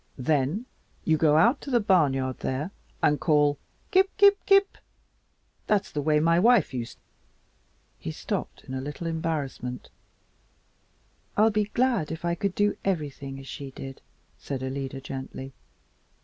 Then 0.17 0.65
you 1.05 1.15
go 1.15 1.37
out 1.37 1.61
to 1.61 1.69
the 1.69 1.79
barnyard 1.79 2.39
there, 2.39 2.71
and 3.03 3.19
call 3.19 3.59
'kip, 3.91 4.09
kip, 4.17 4.43
kip.' 4.47 4.79
That's 5.67 5.91
the 5.91 6.01
way 6.01 6.19
my 6.19 6.39
wife 6.39 6.73
used" 6.73 6.97
He 7.99 8.09
stopped 8.09 8.63
in 8.63 8.73
a 8.73 8.81
little 8.81 9.05
embarrassment. 9.05 9.91
"I'd 11.37 11.53
be 11.53 11.65
glad 11.65 12.11
if 12.11 12.25
I 12.25 12.33
could 12.33 12.55
do 12.55 12.77
everything 12.83 13.39
as 13.39 13.45
she 13.47 13.69
did," 13.69 14.01
said 14.39 14.63
Alida 14.63 15.01
gently. 15.01 15.53